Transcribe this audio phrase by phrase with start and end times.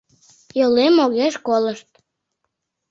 [0.59, 1.89] Йолем огеш колышт.